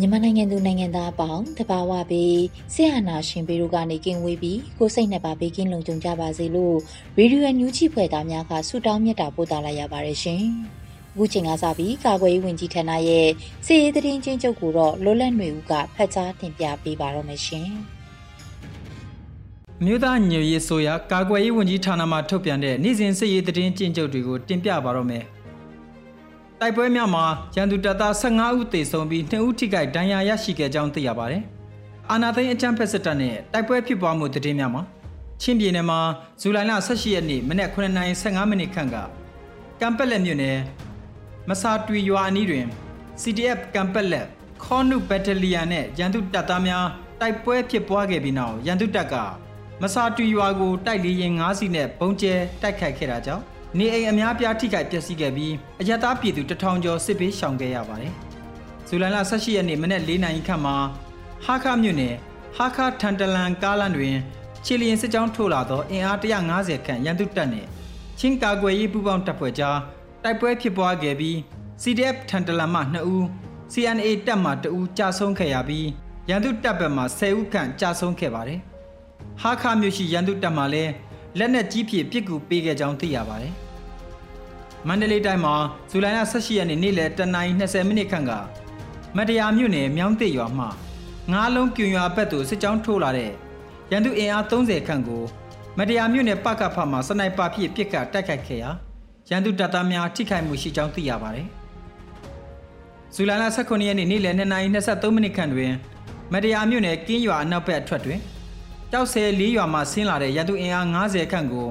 [0.00, 2.40] မြန်မာနိုင်ငံသူနိုင်ငံသားအပေါင်းတဘာဝပြီး
[2.74, 6.76] ဆရာနာရှင်ပေတို့ကနေကင်းဝေးပြီးကိုစိတ်နှစ်ပါးဘေးကင်းလုံခြုံကြပါစေလို့
[7.18, 10.42] ရေဒီယိုအန်ယူဂျီဖွဲ့သားများကဆုတောင်းမြတ်တာပို့သလာရပါတယ်ရှင်။
[11.14, 13.28] အခုချိန်ကစပြီးကာကွယ်ရေးဝန်ကြီးဌာနရဲ့
[13.66, 17.68] စီရေးသတင်းချင်းချုပ်ကိုတော့လွတ်လပ်နေဦးကဖတ်ကြားတင်ပြပေးပါတော့မယ်ရှင်။
[19.84, 25.24] မြို့သားညွေရေးဆိုရကာကွယ်ရေးဝန်ကြီးဌာနမှထုတ်ပြန်တဲ့နေ့စဉ်စစ်ရေးသတင်းကျင့်ကြုတ်တွေကိုတင်ပြပါတော့မယ်။
[26.60, 27.24] တိုက်ပွဲများမှာ
[27.56, 31.42] ရန်သူတပ်သား15ဦးသေဆုံးပြီး2ဦးထိခိုက်ဒဏ်ရာရရှိခဲ့ကြောင်းသိရပါတယ်။
[32.10, 34.82] အာနာသိန်းအကြမ်းဖက်စစ်တပ်နဲ့တိုက်ပွဲဖြစ်ပွားမှုသတင်းများမှာ
[35.42, 35.98] ချင်းပြည်နယ်မှာ
[36.40, 38.96] ဇူလိုင်လ18ရက်နေ့မနက်9:15မိနစ်ခန့်က
[39.80, 40.58] ကမ်ပက်လက်မြို့နယ်
[41.48, 42.64] မဆာတွီရွာအနီးတွင်
[43.22, 44.26] CDF ကမ်ပက်လက်
[44.64, 46.86] ခေါနုဘက်တလီယန်နဲ့ရန်သူတပ်သားများ
[47.20, 49.14] တိုက်ပွဲဖြစ်ပွားခဲ့ပြီးနောက်ရန်သူတပ်က
[49.82, 53.44] မဆာတွီရွာကိုတိုက်လေရင်9စီးနဲ့ပုံကျဲတိုက်ခိုက်ခဲ့တာကြောင့်
[53.76, 58.12] နေအိမ်အများပြားထိခိုက်ပျက်စီးခဲ့ပြီးအရတားပြည်သူတထောင်ကျော်စစ်ဘေးရှောင်ခဲ့ရပါတယ်။
[58.88, 60.76] ဇူလိုင်လ18ရက်နေ့မနက်၄နာရီခန့်မှာ
[61.44, 62.14] ဟာခမြို့နယ်
[62.56, 64.16] ဟာခထန်တလန်ကားလမ်းတွင်
[64.64, 66.18] ချီလျင်စစ်ကြောင်းထိုးလာသောအင်အား
[66.52, 67.68] 150ခန့်ရန်သူတပ်နှင့်
[68.18, 69.78] ချင်းကာကွယ်ရေးပူးပေါင်းတပ်ဖွဲ့ကြား
[70.22, 71.36] တိုက်ပွဲဖြစ်ပွားခဲ့ပြီး
[71.82, 73.24] CDF ထန်တလန်မှ2ဦး
[73.72, 75.88] CNA တပ်မှ2ဦးကြာဆုံးခဲ့ရပြီး
[76.28, 78.60] ရန်သူတပ်ဘက်မှ10ဦးခန့်ကြာဆုံးခဲ့ပါတယ်။
[79.42, 80.92] ဟာခမြို့ရှိရန်သူတပ်မှလည်း
[81.38, 83.54] လက်နက်ကြီးဖြင့်ပစ်ကူပေးခဲ့ကြောင်းသိရပါတယ်။
[84.86, 85.54] မန္တလေးတိုင်းမှာ
[85.90, 88.32] ဇူလိုင်လ18ရက်နေ့နေ့လယ်10:20မိနစ်ခန့်က
[89.16, 90.66] မတရားမြို့နယ်မြောင်းတစ်ရွာမှ
[91.32, 93.32] ငားလုံးပြွန်ရွာဘက်သို့စစ်ကြောင်းထိုးလာတဲ့
[93.90, 95.22] ရန်သူအင်အား30ခန့်ကို
[95.78, 98.70] မတရားမြို့နယ်ပကဖမှစနိုက်ပါဖြင့်ပစ်ကတ်တိုက်ခိုက်ခဲ့ရာ
[99.28, 101.46] ရန်သူတပ်သားများထိခိုက်မှုရှိကြောင်းသိရပါတယ်။
[103.14, 105.72] ဇူလိုင်လ18ရက်နေ့နေ့လယ်2:23မိနစ်ခန့်တွင်
[106.32, 108.20] မတရားမြို့နယ်ကင်းရွာအနောက်ဘက်အထွက်တွင်
[108.92, 111.68] ကြောက်ဆယ်လေးရွာမှဆင်းလာတဲ့ရန်သူအင်အား90ခန့်ကို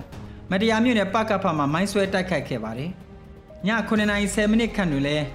[0.52, 2.92] မတရားမြို့နယ်ပကဖမှမိုင်းဆွဲတိုက်ခိုက်ခဲ့ပါတယ်။
[3.68, 5.26] ည9:10မိနစ်ခန့်တွင်လည်း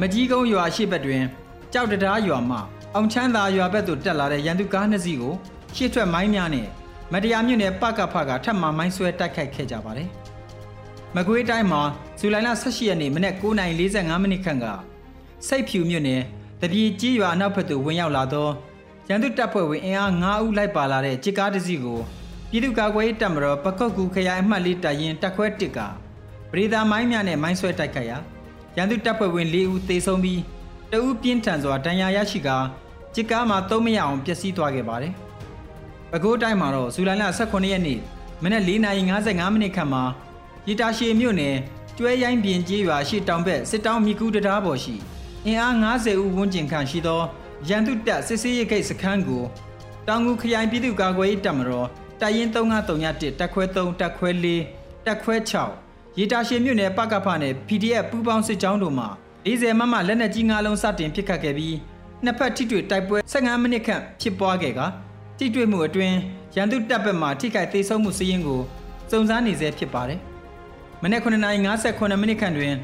[0.00, 1.22] မကြီးကုန်းရွာရှိဘက်တွင်
[1.72, 2.58] ကြောက်တရားရွာမှ
[2.94, 5.34] အောင်ချမ်းသာရွာဘက်သို့တက်လာတဲ့ရန်သူကားနှစ်စီးကို
[5.76, 6.66] ရှေ့ထွက်မိုင်းများနဲ့
[7.12, 10.08] မတရားမြို့နယ်ပကဖကထပ်မံမိုင်းဆွဲတိုက်ခိုက်ခဲ့ကြပါတယ်။
[11.16, 11.82] မကွေးတိုင်းမှာ
[12.18, 14.66] ဇူလိုင်လ18ရက်နေ့မနက်9:45မိနစ်ခန့်က
[15.48, 16.22] စိတ်ဖြူမြို့နယ်
[16.60, 18.48] တပြေကြီးရွာအနောက်ဘက်သို့ဝင်ရောက်လာသော
[19.08, 22.00] ရန်သူတပ်ဖွဲ့ဝင်အင်အား9ဦးလိုက်ပါလာတဲ့စစ်ကားတစ်စီးကို
[22.50, 25.78] ပြည်သူ့ကာကွယ်ရေးတပ်မတော်ပကုတ်ကူခရိုင်အမှတ်လေးတပ်ရင်တပ်ခွဲတစ်က
[26.50, 28.18] ပရိသာမိုင်းများနဲ့မိုင်းဆွဲတိုက်ခိုက်ရာ
[28.76, 30.40] ရန်သူတပ်ဖွဲ့ဝင်၄ဦးသေဆုံးပြီး
[30.92, 32.56] တဦးပြင်းထန်စွာဒဏ်ရာရရှိကာ
[33.14, 35.12] စစ်ကားမှာသုံးမရအောင်ပျက်စီးသွားခဲ့ပါတယ်။
[36.10, 37.98] ပဲခူးတိုင်းမှာတော့ဇူလိုင်လ18ရက်နေ့
[38.42, 40.02] မနက်4:55မိနစ်ခန့်မှာ
[40.66, 41.56] ရီတာရှည်မြို့နယ်
[41.96, 44.94] ကျွဲရိုင်းပြင်ကြီးရွာရှိတောင်ဘက်စစ်တောင်းမြကူတရားပေါ်ရှိ
[45.46, 47.22] အင်အား90ဦးဝန်းကျင်ခန့်ရှိသော
[47.68, 49.42] ရန်သူတပ်စစ်စေးရိတ်ဂိတ်စခန်းကို
[50.08, 51.88] တောင်ငူခရိုင်ပြည်သူ့ကာကွယ်ရေးတပ်မတော်
[52.20, 54.30] တပ်ရင်း3931တပ်ခွဲ3တပ်ခွဲ
[54.72, 55.36] 4တပ်ခွဲ
[55.76, 59.06] 6ရေတာရှည်မြို့နယ်ပကဖနဲ့ PDF ပူးပေါင်းစစ်ကြောင်းတို့မှ
[59.46, 61.76] 40မမလက်နက်ကြီး၅လုံးစတင်ပစ်ခတ်ခဲ့ပြီး
[62.24, 64.80] နှစ်ဖက်ထိတွေ့တိုက်ပွဲ15မိနစ်ခန့်ဖြစ်ပွားခဲ့က
[65.38, 66.16] ထိတွေ့မှုအတွင်း
[66.56, 68.60] ရန်သူတပ်ဘက်မှထိခိုက်သေးဆုံးမှုစည်းရင်းကို
[69.10, 70.20] စုံစမ်းနေဆဲဖြစ်ပါတယ်။
[71.02, 72.74] မနေ့9:58မိနစ်ခန့်တွင်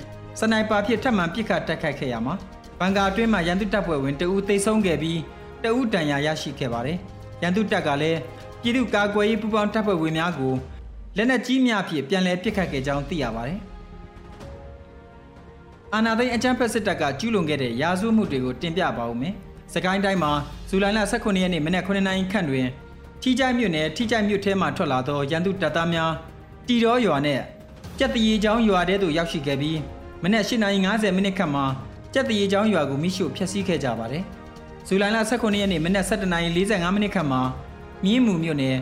[0.40, 2.34] စနိုက်ပါဖြင့်ထပ်မံပစ်ခတ်တိုက်ခိုက်ခဲ့ရမှာ
[2.80, 5.19] ဘန်ကာအတွင်းမှာရန်သူတပ်ဖွဲ့ဝင်တအူးသိမ်းဆုံးခဲ့ပြီး
[5.62, 6.98] တအူးတန်ရာရရှိခဲ့ပါတယ်။
[7.42, 8.19] ရန်သူတပ်ကလည်း
[8.62, 10.54] ပြည်သူ့ကာကွယ်ရေးပူးပေါင်းတပ်ဖွဲ့ဝင်များကို
[11.16, 13.58] လက်နက်ကြီးများဖြင့်ပြန်လည်ပစ်ခတ်ခဲ့ကြောင်းသိရပါတယ်။
[15.94, 19.34] အာနာသိန်းအကြမ်းဖက်စစ်တပ်ကကျူးလွန်ခဲ့တဲ့ရာဇဝတ်မှုတွေကိုတင်ပြပါဦးမယ်။
[19.75, 20.30] စကိုင်းတိုင်းမှာ
[20.69, 22.66] ဇူလိုင်လ18ရက်နေ့မနက်9:00နာရီခန့်တွင်
[23.22, 26.12] ထိကြိုက်မြို့နယ်ထိကြိုက်မြို့ထဲမှထွက်လာသောရန်သူတပ်သားများ
[26.66, 27.40] တီတော်ရွာနဲ့
[27.98, 29.78] ကြက်တရီချောင်းရွာထဲသို့ရောက်ရှိခဲ့ပြီး
[30.22, 31.64] မနက်8:50မိနစ်ခန့်မှာ
[32.18, 34.22] ကြက်တရီချောင်းရွာကိုမိရှို့ဖျက်ဆီးခဲ့ကြပါတယ်။
[34.86, 37.40] ဇူလိုင်လ18ရက်နေ့မနက်7:45မိနစ်ခန့်မှာ
[38.04, 38.76] မြင်းမူမြို့နယ်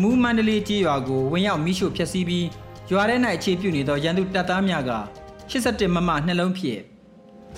[0.00, 2.46] မူးမန္တလေးကျေးရွာကိုဝင်ရောက်မိရှို့ဖျက်ဆီးပြီး
[2.90, 4.92] ရွာထဲ၌အခြေပြုနေသောရန်သူတပ်သားများက
[5.50, 6.80] 81မမနှလုံးဖြင့်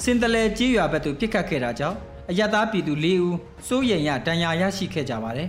[0.03, 1.99] စင်တလဲကြီးရွာဘက်သို့ပြစ်ခတ်ခဲ့တာကြောင့်
[2.31, 3.37] အရတားပြည်သူ၄ဦး
[3.69, 5.49] စိုးရိမ်ရဒဏ်ရာရရှိခဲ့ကြပါတယ်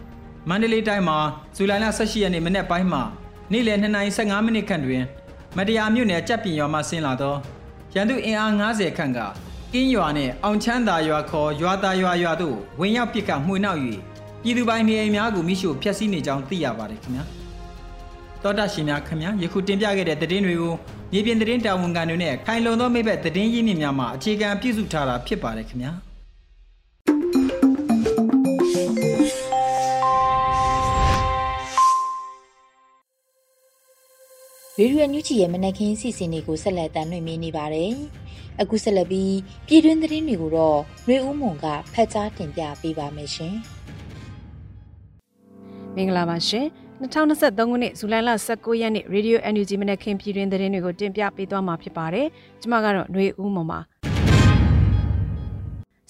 [0.48, 1.18] ။မန္တလေးတိုင်းမှာ
[1.56, 3.02] ဇူလိုင်လ18ရက်နေ့မနေ့ပိုင်းမှာ
[3.52, 5.02] နေ့လယ်2:15မိနစ်ခန့်တွင်
[5.56, 7.36] မတရားမြို့နယ်ကြက်ပြင်ရွာမှဆင်းလာသော
[7.98, 9.18] ရန်သူအင်အား90ခန့်က
[9.72, 13.80] ကင်းရွာနှင့်အောင်ချမ်းသာရွာခေါ်ရွာသားရွာရွာတို့ဝင်ရောက်ပစ်ကမှွေနှောက်၍
[14.42, 17.24] ပြည်သူပိုင်နေအိမ်များကိုမိရှို့ဖျက်ဆီးနေကြောင်းသိရပါတယ်ခင်ဗျာ
[18.42, 20.74] တောတာရှင်များခင်ဗျာယခုတင်ပြခဲ့တဲ့သတင်းတွေကို
[21.12, 25.92] မြေပြင်သတင်းတာဝန်ခံတွေနဲ့ခိုင်လုံသောမိဘသတင်းရင်းမြစ်များမှအခြေခံပြုစုထားတာဖြစ်ပါတယ်ခင်ဗျာ
[34.80, 37.92] ရေဒီယိုညူချီရဲ့မနက်ခင်းစီစဉ်တွေကိုဆက်လက်တင်ပြနေပါတယ်။
[38.60, 39.36] အခုဆက်လက်ပြီး
[39.66, 43.54] ပြည်တွင်းသတင်းတွေကိုတော့နှွေဦးမွန်ကဖတ်ကြားတင်ပြပေးပါမယ်ရှင်။
[45.96, 46.66] မင်္ဂလာပါရှင်။
[47.02, 52.26] 2023ခုနှစ်ဇူလိုင်လ19ရက်နေ့ Radio NUG မနက်ခင်းပြည်တွင်းသတင်းတွေကိုတင်ပြပေးသွားမှာဖြစ်ပါတယ်။
[52.60, 53.80] ကျွန်မကတော့နှွေဦးမွန်ပါ။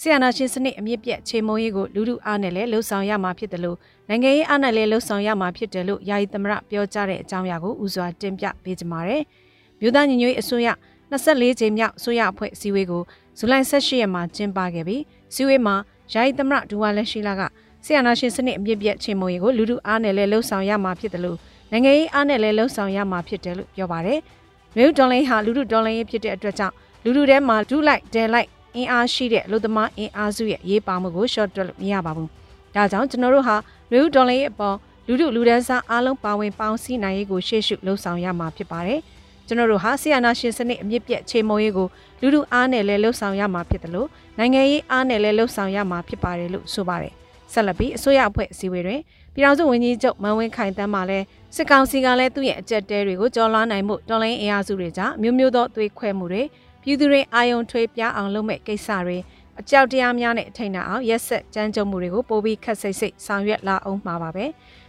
[0.01, 3.77] ဆီယနာရှင်စနစ်အမြင့်ပြတ်ချိန်မုံရေးကိုလူလူအားနဲ့လည်းလှုံ့ဆော်ရမှာဖြစ်တယ်လို့
[4.09, 9.23] နိုင်ငံရေးအားနဲ့လည်းလှုံ့ဆော်ရမှာဖြစ်တယ်လို့ယာယီသမရပြောကြားတဲ့အကြောင်းအရာကိုဦးစွာတင်ပြပေးကြပါမယ်။
[9.81, 10.69] မြို့သားညီညွတ်ရေးအစိုးရ
[11.13, 13.03] 24ချိန်မြောက်အစိုးရအဖွဲ့စည်းဝေးကို
[13.39, 15.03] ဇူလိုင်18ရက်မှာကျင်းပခဲ့ပြီး
[15.35, 15.75] စည်းဝေးမှာ
[16.13, 17.43] ယာယီသမရဒူဝါလက်ရှိလာက
[17.85, 21.39] ဆီယနာရှင်စနစ်အမြင့်ပြတ်ချိန်မုံရေးကိုလူလူအားနဲ့လည်းလှုံ့ဆော်ရမှာဖြစ်တယ်လို့
[21.71, 24.19] နိုင်ငံရေးအားနဲ့လည်းလှုံ့ဆော်ရမှာဖြစ်တယ်လို့ပြောပါတယ်။
[24.77, 32.29] မြို့ဒေါ်လိန်ဟာလူလူဒေါ်လိန်ရေးဖြစ်တဲ့အတွက်ကြောင့်လူလူထဲမှာဒူလိုက်ဒဲလိုက် အင်အားရှိတဲ့အလို့သမားအင်အားစုရဲ့ရေးပါမှုကို short တွက်လို့မရပါဘူး။
[32.75, 33.57] ဒါကြောင့်ကျွန်တော်တို့ဟာ
[33.93, 34.77] လူဒေါ်လာရဲ့အပေါ်
[35.07, 39.01] လူတို့လူဒန်းစားအားလုံးပါဝင်ပေါင်းစည်းနိုင်ရေးကိုရှေ့ရှုလှုံ့ဆော်ရမှာဖြစ်ပါတယ်။
[39.47, 41.89] ကျွန်တော်တို့ဟာဆီယနာရှင်စနစ်အမြင့်ပြတ်ချိန်မုံရေးကို
[42.21, 44.09] လူတို့အားနဲ့လည်းလှုံ့ဆော်ရမှာဖြစ်တယ်လို့
[44.39, 47.13] နိုင်ငံရေးအားနဲ့လည်းလှုံ့ဆော်ရမှာဖြစ်ပါတယ်လို့ဆိုပါတယ်။
[47.53, 49.01] ဆက်လက်ပြီးအစိုးရအဖွဲ့အစည်းအဝေးတွင်
[49.35, 51.25] ပြည်ထောင်စုဝန်ကြီးချုပ်မန်ဝင်းခိုင်တန်းမှလည်း
[51.57, 56.43] စစ်ကောင်စီကလည်းသူ့ရဲ့အကြက်တဲတွေကိုကြော်လွှားနိုင်မှုတော်လိုင်းအင်အားစုတွေကြောင့်မျိုးမျိုးသောသွေးခွဲမှုတွေ
[56.89, 59.19] ပြည်သူတွေအာယုံထွေးပြားအောင်လုပ်မဲ့ကိစ္စတွေ
[59.61, 64.45] အကြောက်တရားများနဲ့အထိန်နာအောင်ရက်ဆက်ကြမ်းကြုတ်မှုတွေကိုပိုပြီးခက်စိတ်စိတ်ဆောင်ရွက်လာအောင်မှာပါပဲ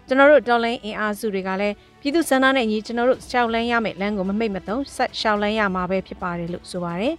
[0.07, 7.13] ကျွန်တော်တို့တော်လိုင်းအင်အားစုတွေကလည်းပြည်သူစန္ဒနဲ့ညီကျွန်တော်တို့ရှောက်လန်းရမယ့်လမ်းကိုမမိတ်မသုံးဆက်ရှောက်လန်းရမှာပဲဖြစ်ပါတယ်လို့ဆိုပါတယ်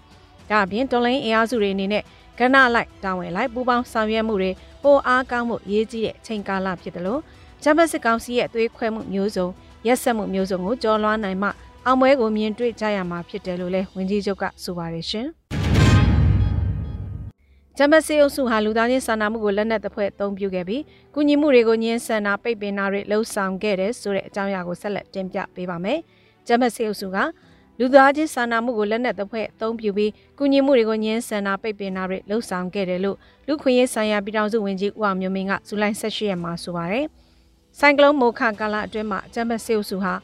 [0.50, 2.02] ဒါအပြင်တော်လိုင်းအင်အားစုတွေအနေနဲ့
[2.38, 4.50] ကဏ္ဍလိုက်တာဝန်လိုက်ပူးပေါင်းဆောင်ရွက်မှုတွေ
[4.82, 7.20] ပိုအားကောင်းမှုရေးကြီးတဲ့အချိန်ကာလဖြစ်တယ်လို့
[7.62, 9.46] ဂျမတ်စစ်ကောင်စီရဲ့အသွေးခွဲမှုမျိုးစုံ
[9.86, 11.48] ရက်ဆက်မှုမျိုးစုံကိုကြော်လွှားနိုင်မှ
[11.88, 15.26] အောင်ပွဲကိုမြင်တွေ့ကြရမှာဖြစ်တယ်လို့လည်းဝန်ကြီးချုပ်ကဆိုပါတယ်ရှင်။
[17.76, 20.82] ဂျမစီအုပ်စုဟာလူသားချင်းစာနာမှုကိုလက်နက်တစ်ဖွဲ့အသုံးပြုခဲ့ပြီး
[21.14, 25.99] ကုညီမှုတွေကိုညှင်းဆန်တာပိတ်ပင်တာတွေလှုံ့ဆော်ခဲ့တဲ့ဆိုတဲ့အကြောင်းအရာကိုဆက်လက်တင်ပြပေးပါမယ်။
[26.46, 27.17] ဂျမစီအုပ်စုက
[27.79, 37.06] လူသားချင်းစာနာမှုကိုလက်နက်တစ်ဖွဲ့အသုံးပြုပြီးကုညီမှုတွေကိုညှင်းဆန်တာပိတ်ပင်တာတွေလှုံ့ဆော်ခဲ့တယ်လို့လူခွင့်ရေးဆိုင်ရာပြည်ထောင်စုဝန်ကြီးဦးအောင်မျိုးမင်းကဇူလိုင်18ရက်မှာဆိုပါတယ်။
[37.79, 40.14] ဆိုင်ကလုန်းမိုခါကာလအတွင်းမှာဂျမစီအုပ်စုဟာ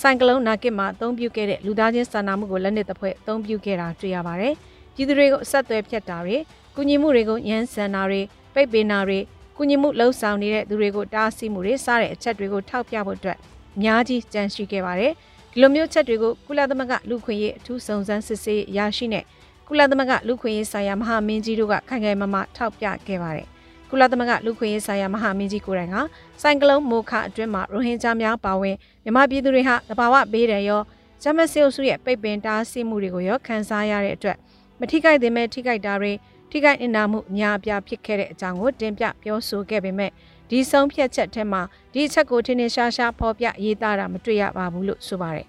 [0.00, 4.54] ဆိုင်ကလုန်းနာကစ်မှာအသုံးပြုခဲ့တဲ့လူသားချင်းစာနာမှုကိုလက်နက်တစ်ဖွဲ့အသုံးပြုခဲ့တာတွေ့ရပါတယ်။
[4.94, 6.36] ပြည်သူတွေကိုအဆက်အသွယ်ဖြတ်တာတွေ
[6.76, 8.20] ကုညီမှုတွေကိုရန်ဆန်တာတွေ
[8.54, 9.18] ပိတ်ပင်တာတွေ
[9.56, 13.38] ကုညီမှုလှုံ့ဆော်နေတဲ့သူတွေကိုတားဆီးမှုတွေစတဲ့အချက်တွေကိုထောက်ပြဖို့အတွက်
[13.76, 15.12] အများကြီးကြံရှိခဲ့ပါတယ်
[15.52, 19.24] ဒီလိုမျိုးချက်တွေကိုကုလသမဂ္ဂလူခွင့်ရေးအထူးစုံစမ်းစစ်ဆေးရရှိတဲ့
[19.68, 23.51] ကုလသမဂ္ဂလူခွင့်ရေးဆိုင်ရာမဟာမင်းကြီးတို့ကခိုင်ခိုင်မာမာထောက်ပြခဲ့ပါတယ်
[23.94, 25.96] ကုလသမဂ္ဂလူခွင့်ရေးဆိုင်ရာမဟာမင်းကြီးကိုယ်တိုင်က
[26.42, 30.82] စိုင်ကလုန်းမိုခအတွင်းမှာရိုဟင်ဂျာများပါဝင်မြန်မာပြည်သူတွေဟာတဘာဝဘေးတယ်ရော
[31.22, 34.36] ဂျမဆီအုပ်စုရဲ့ပိတ်ပင်တားဆီးမှုတွေကိုရောခံစားရတဲ့အတွက်
[34.80, 36.12] မထိခိုက်သင့်မဲ့ထိခိုက်တာတွေ
[36.50, 40.10] ထိခိုက်အနာမှုအများအပြားဖြစ်ခဲ့တဲ့အကြောင်းကိုတင်ပြပြောဆိုခဲ့ပေမဲ့
[40.50, 41.62] ဒီဆုံးဖြတ်ချက်ထဲမှာ
[41.92, 45.46] ဒီအချက်ကိုထင်းထင်းရှားရှားဖော်ပြရေးသားတာမတွေ့ရပါဘူးလို့ဆိုပါတယ်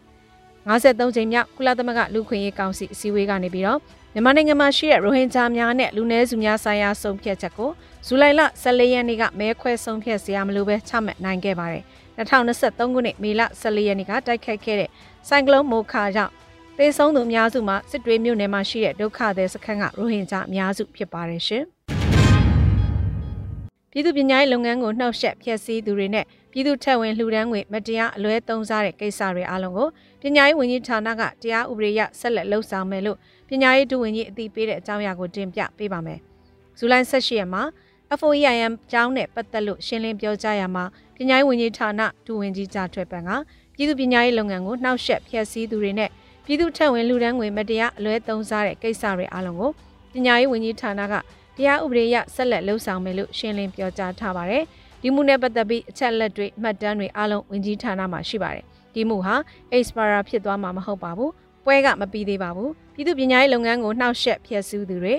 [0.70, 3.80] 53ချိန်မြောက်ကုလသမဂ္ဂလူခွင့်ရေးကောင်စီအစည်းအဝေးကနေပြီးတော့
[4.14, 7.72] မြန်မာနိုင်ငံမှာရှိတဲ့ရိုဟင်ဂျာများနဲ့လူနည်းစုများဆိုင်ရာဆုံးဖြတ်ချက်ကို
[8.08, 11.84] ဇူလိုင်လ14ရက်နေ့ကမဲခွဲဆုံးဖြတ်စရာမလိုပဲချမှတ်နိုင်ခဲ့ပါတယ်
[12.18, 14.90] 2023ခုနှစ်မေလ14ရက်နေ့ကတိုက်ခိုက်ခဲ့တဲ့
[15.28, 16.34] ဆိုင်ကလုန်းမိုခါကြောင့်
[16.78, 21.64] သေဆုံးသူအများစုမှာစစ်တွေမြို့နယ်မှာရှိတဲ့ဒုက္ခသည်စခန်းကရိုဟင်ဂျာအများစုဖြစ်ပါတယ်ရှင်။
[23.92, 29.88] ပြည်သူပညာရေးလုပ်ငန်းကိုနှောက်ယှက်ဖျက်ဆီးသူတွေနဲ့ပြည်သူထက်ဝင်လှူဒန်းငွေမတရားအလွဲသုံးစားတဲ့ကိစ္စတွေအလုံးကို
[30.22, 33.18] ပညာရေးဝန်ကြီးဌာနကတရားဥပဒေရဆက်လက်လှုပ်ဆောင်မယ်လို့
[33.50, 36.20] ပညာရေးဒုဝန်ကြီးအသိပေးတဲ့အကြောင်းအရာကိုတင်ပြပေးပါမယ်။
[36.78, 37.64] ဇူလိုင်18ရက်မှာ
[38.20, 40.84] FOEIM ကျောင်းနဲ့ပတ်သက်လို့ရှင်းလင်းပြောကြားရမှာ
[41.18, 43.30] ပညာရေးဝန်ကြီးဌာနဒုဝန်ကြီးကြားထွက်ပန်က
[43.76, 46.10] ပြည်သူပညာရေးလုပ်ငန်းကိုနှောက်ယှက်ဖျက်ဆီးသူတွေနဲ့
[46.46, 49.72] ပြည်သူ့ထက်ဝင်လူဒန်းငွေမတရားအလွဲသုံးစားတဲ့ကိစ္စတွေအလုံးကို
[50.14, 51.14] ပညာရေးဝန်ကြီးဌာနက
[51.58, 54.64] တရားဥပဒေရဆက်လက်လှုပ်ဆောင်မယ်လို့ရှင်းလင်းပြောကြားထားပါတယ်။
[55.02, 59.36] ဒီမှုနဲ့ပတ်သက်ပြီးအချက်လက်တွေမှတ်တမ်းတွေအလုံးဝန်ကြီးဌာနမှာရှိပါတယ်။ဒီမှုဟာ
[59.78, 61.32] expire ဖြစ်သွားမှာမဟုတ်ပါဘူး။
[61.66, 65.16] ပွဲကမပြီးသေးပါဘူး။ပြည်သူ့ပညာရေးလုပ်ငန်းကိုနှောက်ယှက်ဖျက်ဆီးသူတွေ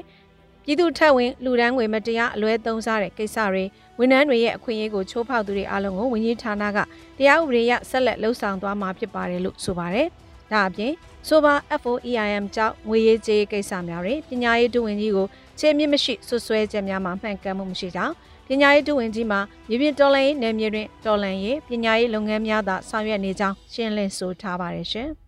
[0.64, 3.64] ပြည်သူ့ထက်ဝင်လူဒန်းငွေမတရားအလွဲသုံးစားတဲ့ကိစ္စတွေ
[3.98, 6.78] ဝန်ထမ်းတွေရဲ့အခွင့်အရေးကိုချိုးဖောက်သူတွေအလုံးကိုဝန်ကြီးဌာနက
[7.18, 10.06] တရားဥပဒေရဆက်လက်လှုပ်ဆောင်သွားမှာဖြစ်ပါတယ်လို့ဆိုပါတယ်။
[10.52, 10.92] ဒါအပြင်
[11.28, 15.26] ဆိုပါ FOEIM ကြောင့်ငွေရေးကြေးကိစ္စများတွင်ပညာရေးဒုဝန်ကြီးကို
[15.58, 18.14] ခြေမြင့်မရှိဆွဆွဲချက်များမှာမှန်ကန်မှုမရှိကြောင်း
[18.48, 25.10] ပညာရေးဒုဝန်ကြီးမှာမြေပြင်တော်လှန်ရေးနယ်မြေတွင်တော်လှန်ရေးပညာရေးလုပ်ငန်းများသာဆောင်ရွက်နေကြောင်းရှင်းလင်းဆိုထားပါတယ်ရှင်။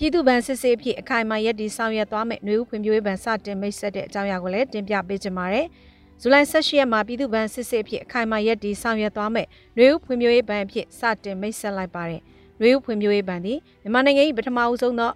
[0.00, 5.66] ပြည်သူ့ဗန်စစ်ဆေးအဖြစ်အခိုင်အမာရည်တည်ဆောင်ရွက်သွားမယ်မျိုးဖွံ့ဖြိုးရေးဗန်စတင်မိတ်ဆက်တဲ့အကြောင်းအရာကိုလည်းတင်ပြပေးချင်ပါတယ်။
[6.20, 12.20] ဇူလိုင်18ရက်မှာပြည်သူ့ဗန်စစ်ဆေးအဖြစ်အခိုင်အမာရည်တည်ဆောင်ရွက်သွားမယ်မျိုးဖွံ့ဖြိုးရေးဗန်အဖြစ်စတင်မိတ်ဆက်လိုက်ပါတယ်။
[12.60, 15.12] မျိုးဖွံ့ဖြိုးရေးဗန်သည်မြန်မာနိုင်ငံ၏ပထမအဦးဆုံးသော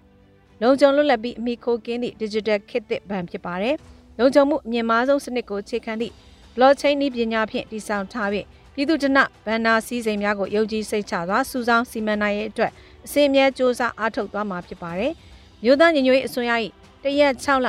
[0.63, 3.75] လုံခြုံလွတ်လပ်ပြီးအမိခိုကင်းသည့် Digital ခေတ်သစ်ဗန်ဖြစ်ပါတယ်။
[4.19, 6.13] လုံခြုံမှုအမြင့်မားဆုံးစနစ်ကိုခြေခံသည့်
[6.55, 12.73] blockchain နည်းပညာဖြင့်တည်ဆောက်ထားပြီးပြည်သူ့ဒဏဗန္နာစည်းစိမ်များကိုယုံကြည်စိတ်ချစွာစူးစောင်းစီမံနိုင်ရေးအတွက်
[13.07, 15.13] အစီအမြဲစ조사အားထုတ်သွားမှာဖြစ်ပါတယ်။
[15.65, 16.53] မြို့သားညီညွတ်ရေးအစိုးရ၏
[17.05, 17.69] တရက်6လ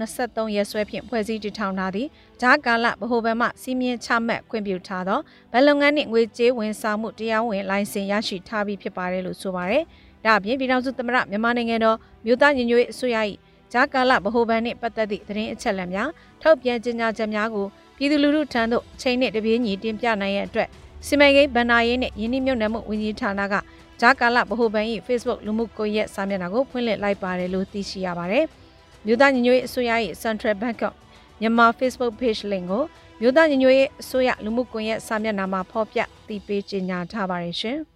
[0.00, 2.08] 2023ရက်စွဲဖြင့်ဖွဲ့စည်းတည်ထောင်ထားသည့်
[2.40, 5.20] ဂျားကာလဗဟိုဘဏ်မှစီမင်းချမှတ်ခွင့်ပြုထားသော
[5.52, 9.82] ဗန်လုပ်ငန်းနှင့်ငွေကြေးဝန်ဆောင်မှုတရားဝင်လိုင်စင်ရရှိထားပြီးဖြစ်ပါတယ်လို့ဆိုပါတယ်။
[10.24, 13.18] ဒါအပြင်ပြည်ထောင်စုသမ္မတမြန်မာနိုင်ငံတော်မြို့သားညီညွတ်ရေးအစိုးရ၏
[13.72, 16.10] ဂျားကာလဗဟိုဘဏ်နှင့်ပတ်သက်သည့်သတင်းအချက်အလက်များ
[16.42, 20.68] ထုတ်ပြန်ကြေညာချက်များကိုပြည်သူလူထုထံသို့အချိန်နဲ့တပြေးညီတင်ပြနိုင်ရတဲ့အတွက်
[21.06, 23.54] စီမံကိန်းဗန်နာရေးနဲ့ယင်းနှမြုပ်နှံမှုဝန်ကြီးဌာနက
[24.00, 28.44] ဂျာကာလဗဟိုဘဏ်၏ Facebook လူမှုကွန်ရက်စာမျက်နှာကိုဖွင့်လှစ်လိုက်ပါတယ်လို့သိရှိရပါတယ်။
[29.06, 30.94] မြို့သားညီညွတ်ရေးအစိုးရ၏ Central Bank of
[31.40, 32.82] မြန်မာ Facebook page link ကို
[33.20, 37.78] မြို့သားညီညွတ်ရေးအစိုးရလူမှုကွန်ရက်စာမျက်နှာမှာဖော်ပြသိပေးကြေညာထားပါတယ်ရှင်။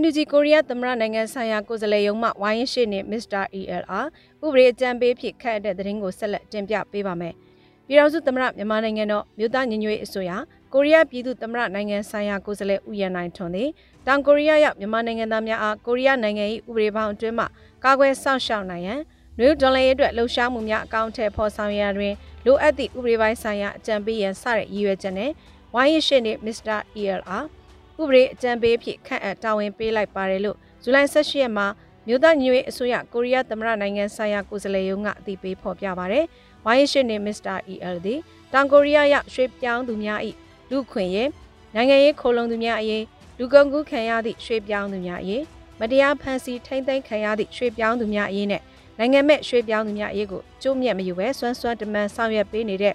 [0.00, 3.42] NUG ကိုရီးယားသမ္မတနိုင်ငံဆိုင်ရာကိုယ်စားလှယ်ရုံးမှဝိုင်းရှိနေ Mr.
[3.60, 4.04] ELR
[4.44, 7.34] ဥပဒေအကြံပေးဖြစ်ခန့်တဲ့သတင်းကိုဆက်လက်တင်ပြပေးပါမယ်။
[7.86, 10.30] ပြည်ထောင်စုသမ္မတမြန်မာနိုင်ငံတော်မြို့သားညီညွတ်ရေးအစိုးရ
[10.76, 13.68] ကိုရီးယားပြည်သူ့သမ္မတနိုင်ငံဆိုင်ရာကိုယ်စားလှယ်ဦးရန်နိုင်ထွန်းသည်
[14.06, 17.44] တောင်ကိုရီးယားရောက်မြန်မာနိုင်ငံသားများအားကိုရီးယားနိုင်ငံ၏ဥပဒေပေါင်းအတွင်းမှ
[17.84, 19.00] ကာကွယ်စောင့်ရှောက်နိုင်ရန်
[19.38, 22.14] နယူးဒေါ်လာရေးအတွက်လှုပ်ရှားမှုများအကောင့်ထဲပေါ်ဆောင်ရတွင်
[22.46, 25.30] လိုအပ်သည့်ဥပဒေပိုင်းဆိုင်ရာအကြံပေးရန်စတဲ့ရည်ရွယ်ချက်နဲ့
[25.74, 27.44] ဝိုင်းရရှိနေမစ္စတာ ELR
[28.00, 31.66] ဥပဒေအကြံပေးဖြစ်ခန့်အပ်တာဝန်ပေးလိုက်ပါတယ်လို့ဇူလိုင်18ရက်မှာ
[32.06, 36.24] မြို့သားညွေအစိုးရကိုရီးယားသမ္မတနိုင်ငံဆိုင်ရာကိုယ်စားလှယ်ရုံးကအသိပေးဖော်ပြပါတယ်။
[36.64, 38.20] ဝိုင်းရှိနေမစ္စတာ EL သည်
[38.52, 40.20] တောင်ကိုရီးယားရောက်ရွှေပြောင်းသူများ၏
[40.70, 41.30] လူခွင့်ရေး
[41.74, 43.04] နိုင်ငံရေးခိုလုံသူများအရေး
[43.38, 45.42] လူကုန်ကူးခံရသည့်ရွှေပြောင်းသူများအရေး
[45.80, 48.62] မတရားဖန်ဆီးထိမ့်သိမ်းခံရသည့်ရွှေပြောင်းသူများအရေးနဲ့
[48.98, 52.94] နိုင်ငံမဲ့ရွှေပြောင်းသူများအရေးကိုကျိုးမြတ်မယူဘဲစွမ်းစွမ်းတမန်ဆောင်ရွက်ပေးနေတဲ့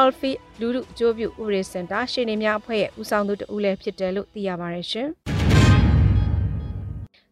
[0.00, 5.08] Alfi လူလူအကျိုးပြုဥပဒေစင်တာရှေ့နေများအဖွဲ့ရဲ့ဦးဆောင်သူတဦးလည်းဖြစ်တယ်လို့သိရပါတယ်ရှင်။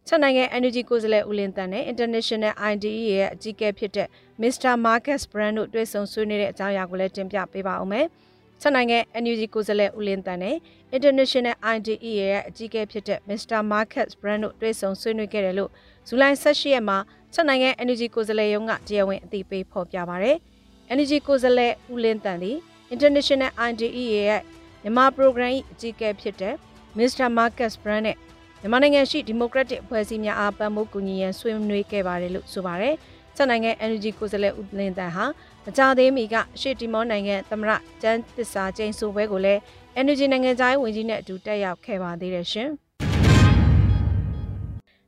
[0.07, 4.07] ချက်နိုင်ငံ Energy ကိုယ်စားလှယ်ဦးလင်းတန်နဲ့ International IDE ရဲ့အကြီးအကဲဖြစ်တဲ့
[4.41, 4.73] Mr.
[4.85, 8.05] Marcus Brand တို့တွေ့ဆုံဆွေးနွေးတဲ့အကြောင်းအရာကိုလည်းတင်ပြပေးပါဦးမယ်။
[8.63, 10.55] ချက်နိုင်ငံ Energy ကိုယ်စားလှယ်ဦးလင်းတန်နဲ့
[10.95, 13.59] International IDE ရဲ့အကြီးအကဲဖြစ်တဲ့ Mr.
[13.71, 15.69] Marcus Brand တို့တွေ့ဆုံဆွေးနွေးခဲ့တယ်လို့
[16.07, 16.97] ဇူလိုင်18ရက်မှာ
[17.33, 20.37] ချက်နိုင်ငံ Energy ကိုယ်စားလှယ်ရုံးကတရားဝင်အသိပေးဖော်ပြပါရတယ်။
[20.93, 22.57] Energy ကိုယ်စားလှယ်ဦးလင်းတန်သည်
[22.93, 24.41] International IDE ရဲ့
[24.83, 26.55] မြန်မာ program ၏အကြီးအကဲဖြစ်တဲ့
[26.97, 27.27] Mr.
[27.37, 28.17] Marcus Brand နဲ့
[28.61, 32.95] မြန်မာနိုင်ငံရှိဒီမိုကရက်တစ်အဖွဲ့အစည်းများအားပံ့ပိုးကူညီရန်ဆွေးနွေးခဲ့ပါတယ်လို့ဆိုပါတယ်။
[33.35, 35.25] ချက်နိုင်ငံ Energy ကိုယ်စားလှယ်ဦးလင်းတန်ဟာ
[35.65, 39.59] မကြသေးမီကရှေ့တီမောနိုင်ငံသမရကျန်းသစ္စာကျင်းဆိုပွဲကိုလည်း
[39.99, 42.69] Energy နိုင်ငံသားဝန်ကြီးနဲ့အတူတက်ရောက်ခဲ့ပါသေးတယ်ရှင်။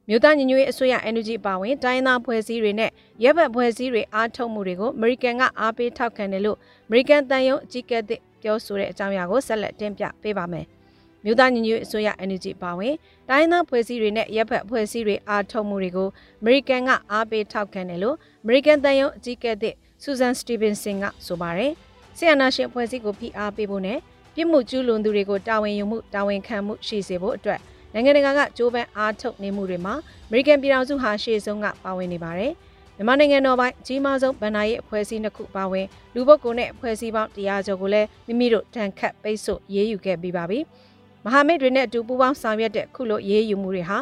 [0.07, 2.91] မြို့သားညီညွတ်ရေးအစိုးရ NUG ပါဝင်တိုင်းသားဖွဲ့စည်းတွေနဲ့
[3.23, 6.57] ရပ်ဘက်ဖွဲ့စည်းတွေအားထုတ်မှုတွေကိုအမေရိကန်ကအားပေးထောက်ခံတယ်လို့
[6.87, 7.99] အမေရိကန်တန်ယုံအကြီးအကဲ
[8.41, 10.65] ပြောဆိုတဲ့အကြောင်းအရာကိုဆက်လက်တင်ပြပေးပါမယ်။
[11.23, 12.93] မြို့သားညီညွတ်အစိုးရ NUG ပါဝင်
[13.29, 16.09] တိုင်းသားဖွဲ့စည်းတွေနဲ့ရပ်ဘက်ဖွဲ့စည်းတွေအားထုတ်မှုတွေကို
[16.41, 21.71] အမေရိကန်ကအားပေးထောက်ခံတယ်လို့အမေရိကန်တန်ယုံအကြီးအကဲသစ် ဆူဇန်စတီဗင်ဆင်ကဆိုပါတယ်။
[22.17, 23.99] ဆီယနာရှင်ဖွဲ့စည်းကိုဖိအားပေးဖို့နဲ့
[24.35, 27.59] ပြစ်မှုကျူးလွန်သူတွေကိုတာဝန်ယူမှုတာဝန်ခံမှုရှိစေဖို့အတွက်
[27.93, 29.93] နိုင်ငံတကာကကြိုးပမ်းအားထုတ်နေမှုတွေမှာ
[30.27, 32.51] အမေရိကန်ပြည်ထောင်စုဟာရှေ့ဆုံးကပါဝင်နေပါတယ်။
[32.97, 40.59] မြန်မာနိုင်ငံတော်ပိုင်းအကြီးမားဆုံးဗန်နာရေးအဖွဲ့အစည်းနှစ်ခုပါဝင်လူပုဂ္ဂိုလ်နဲ့အဖွဲ့အစည်းပေါင်းတရားကျော်ကိုလည်းမိမိတို့တန်ခတ်ပိတ်ဆို့ရေးယူခဲ့ပြီးပါပြီ။
[41.25, 43.97] မဟာမိတ်တွေနဲ့အတူပူးပေါင်းဆောင်ရွက်တဲ့ခုလိုရေးယူမှုတွေဟာ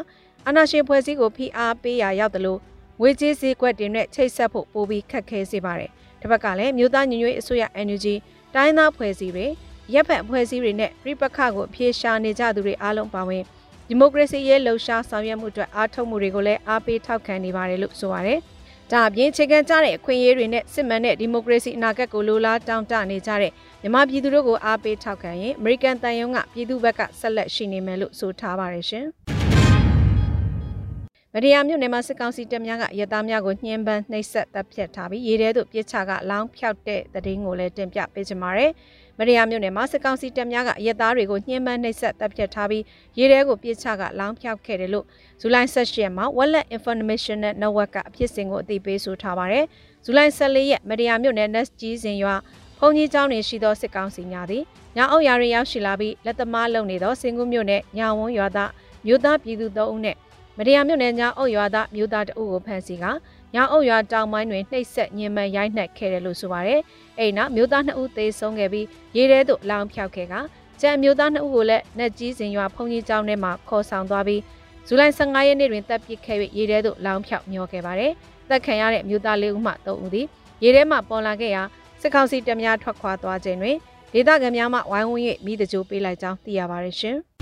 [0.45, 2.59] အာဏာရှင်ဖွဲ့စည်းကိုဖိအားပေးရာရောက်တယ်လို့
[3.05, 5.91] ငွေကြေးစည်းကွက်တွေနဲ့ချိတ်ဆက်ဖို့ပိုပြီးခက်ခဲစေပါတယ်။
[6.21, 8.05] တစ်ဖက်ကလည်းမြို့သားညီညွတ်ရေးအစိုးရ NUG
[8.55, 9.45] တိုင်းသားဖွဲ့စည်းတွေ
[9.93, 13.43] ရပ်ဖက်အဖွဲ့အစည်းတွေနဲ့ပြိပခကိုအပြေရှားနေကြသူတွေအားလုံးပါဝင်
[13.87, 18.39] ဒီမိုကရေစီရေးလှုပ်ရှားဆောင်ရွက်မှုအတွက်အားထုတ်မှုတွေကိုလည်းအားပေးထောက်ခံနေပါတယ်လို့ဆိုပါတယ်။
[18.91, 29.07] ဒါအပြင်ခြေကမ်းကြတဲ့အခွင့်အရေးတွေနဲ့စစ်မှန်တဲ့ဒီမိုကရေစီအနာဂတ်ကိုလိုလားတောင်းတနေကြတဲ့မြန်မာပြည်သူတို့ကိုအားပေးထောက်ခံရင်အမေရိကန်တန်ယုံကပြည်သူဘက်ကဆက်လက်ရှိနေမယ်လို့ဆိုထားပါတယ်ရှင်။
[31.35, 38.67] မတရားမြို့နယ်မှာစစ်ကောင်စီတပ်များကရသားများကိုညှဉ်းပန်းနှိပ်စက်တပ်ဖြတ်ထားပြီးရေထဲသို့ပြစ်ချကလောင်းဖြောက်တဲ့တည်င်းကိုလည်းတင်ပြပေးကြပါရစေ။
[39.17, 42.83] မရယာမြို့နယ်မှာစစ်ကောင်စီတပ်များကရဲသားတွေကိုညှဉ်းပန်းနှိပ်စက်တပ်ဖြတ်ထားပြီး
[43.17, 45.05] ရဲတဲကိုပြစ်ချကလောင်းဖြောက်ခဲ့တယ်လို့
[45.41, 49.65] ဇူလိုင်16ရက်မှာ Wallet Informational Network ကအဖြစ်စဉ်ကိုအသိပေးဆိုထားပါတယ်။
[50.05, 52.35] ဇူလိုင်14ရက်မရယာမြို့နယ် Nest ကြီးစင်ရွာ
[52.79, 54.63] ဘုံကြီးကျောင်းတွင်ရှိသောစစ်ကောင်စီများသည်
[54.95, 58.71] ညအုပ်ရာတွေရောက်ရှိလာပြီးလက်သမားလုံနေသောစင်ကူးမြို့နယ်ညာဝန်းရွာသား
[59.05, 60.17] မြို့သားပြည်သူ၃ဦးနဲ့
[60.57, 63.05] မတရားမြို့နယ်ညာအုပ်ရွာသားမြို့သားတအုပ်ကိုဖမ်းဆီးက
[63.53, 66.79] ညောင်အုပ်ရွာတောင်ပိုင်းတွင်နှိပ်စက်ညှဉ်းပန်းရိုက်နှက်ခဲ့တယ်လို့ဆိုပါတယ်။
[67.19, 70.33] အဲ့နောက်မြို့သား2ဦးသေဆုံးခဲ့ပြီးရေထဲသို့လောင်ဖြောက်ခဲ့က
[70.81, 74.41] ကျန်မြို့သား2ဦးကိုလည်းနှက်ကြီးစင်ရွာဖုန်ကြီးကျောင်းထဲမှာခေါ်ဆောင်သွားပြီး
[74.87, 78.11] ဇူလိုင်15ရက်နေ့တွင်တပ်ပစ်ခဲ့၍ရေထဲသို့လောင်ဖြောက်မျောခဲ့ပါတယ်။
[78.49, 80.27] တပ်ခံရတဲ့မြို့သား၄ဦးမှ3ဦးသည်
[80.63, 81.63] ရေထဲမှပေါ်လာခဲ့ရာ
[82.01, 83.77] စစ်ကောင်စီတပ်များထွက်ခွာသွားခြင်းတွင်
[84.13, 87.17] ဒေသခံများမှဝိုင်းဝန်း၍မိတကြိုပေးလိုက်ကြောင်းသိရပါတယ်ရှင်။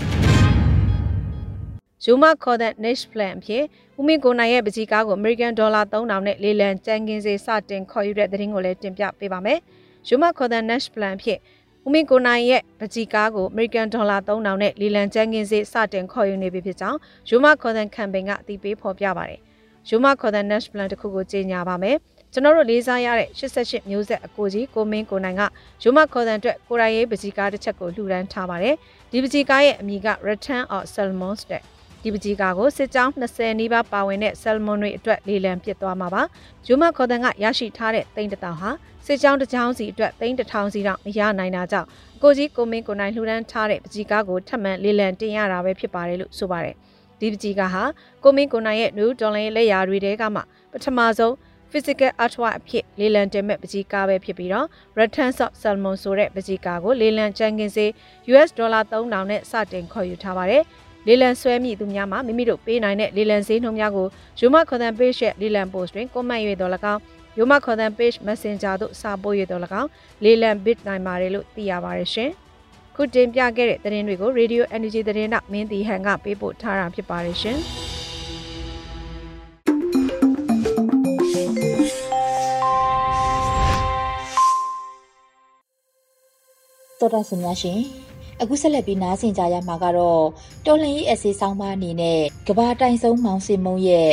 [2.06, 3.64] ယူမခေါ်တဲ့ niche plan အဖြစ်
[3.98, 9.58] ဦးမင်းကိုနိုင်ရဲ့ပကြီးကားကို American Dollar 3000နဲ့လေလံကြမ်းကင်းစေစတင်ခေါ်ယူတဲ့သတင်းကိုလည်းတင်ပြပေးပါမယ်။
[10.08, 11.38] ယူမခေါ်တဲ့ niche plan အဖြစ်
[11.86, 19.40] ဦးမင်းကိုနိုင်ရဲ့ပကြီးကားကို American Dollar 3000နဲ့လေလံကြမ်းကင်းစေစတင်ခေါ်ယူနေပြီဖြစ်ကြောင်းယူမခေါ်တဲ့ campaign ကအသိပေးဖော်ပြပါတယ်။
[19.88, 21.96] ယူမခေါ်တဲ့ niche plan တစ်ခုကိုကြေညာပါမယ်။
[22.32, 25.42] ကျွန်တော်တို့လေးစားရတဲ့88မျိုးဆက်အကိုကြီးကိုမင်းကိုနိုင်က
[25.82, 28.74] ယူမခေါ်တဲ့အတွက်ကိုရိုင်းရေးပကြီးကားတစ်ချက်ကိုလှူဒန်းထားပါတယ်။
[29.10, 31.62] ဒီပကြီးကားရဲ့အမည်က Return of Salmons တဲ့
[32.02, 36.22] ဒီပကြီးကားကိုစစ်ကြောင်း20နီးပါးပါဝင်တဲ့ဆယ်မွန်တွေအတွက်လေလံပစ်သွားမှာပါ။
[36.66, 38.70] ဂျိုမခေါ်တန်ကရရှိထားတဲ့သိန်းတထောင်ဟာ
[39.06, 41.88] စစ်ကြောင်းတစ်ကြောင်းစီအတွက်သိန်းတစ်ထောင်စီတော့မရနိုင်တာကြောင့်
[42.22, 46.74] ကိုကြီးကိုမင်းကိုနိုင်လှူဒန်းထားတဲ့ပကြီးကားကိုထပ်မံလေလံတင်ရတာပဲဖြစ်ပါတယ်လို့ဆိုပါတယ်။
[47.20, 47.84] ဒီပကြီးကားဟာ
[48.24, 50.40] ကိုမင်းကိုနိုင်ရဲ့ new dollar လက်ရာတွေတဲကမှ
[50.72, 51.32] ပထမဆုံး
[51.70, 54.66] physical artwork အဖြစ်လေလံတင်မဲ့ပကြီးကားပဲဖြစ်ပြီးတော့
[55.00, 57.86] Returns of Salmon ဆိုတဲ့ပကြီးကားကိုလေလံချန်ကင်စေ
[58.30, 60.64] US ဒေါ်လာ3000နဲ့စတင်ခေါ်ယူထားပါတယ်။
[61.08, 64.06] လေလံဆွဲမိသူများမှာမိမိတို့ပေးနိုင်တဲ့လေလံဈေးနှုန်းများကို
[64.40, 67.00] ယူမခေါ်တဲ့ page ရဲ့လေလံ post တွင် comment ၍တော်၎င်း
[67.38, 69.88] ယူမခေါ်တဲ့ page messenger သို့စာပို့၍တော်၎င်း
[70.24, 72.30] လေလံ bit နိုင်ပါတယ်လို့သိရပါတယ်ရှင်။
[72.96, 77.58] ခုတင်ပြခဲ့တဲ့သတင်းတွေကို Radio Energy သတင်းတော့မင်းတီဟန်ကပေးပို့ထားတာဖြစ်ပါတယ်ရှင်။
[86.98, 87.78] တော်တော်စင်များရှင်
[88.42, 90.24] အခုဆက်လက်ပြီးနားဆင်ကြရမှာကတော့
[90.66, 94.10] တော်လှန်ရေးအစီဆောင်မအနေနဲ့ကဘာတိုင်ဆုံးမောင်စင်မုံရဲ့